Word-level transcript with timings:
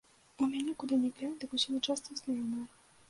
У 0.45 0.47
мяне, 0.53 0.71
куды 0.83 0.97
ні 1.03 1.11
глянь, 1.19 1.35
дык 1.43 1.53
усё 1.59 1.69
начальства 1.77 2.11
знаёмае. 2.21 2.65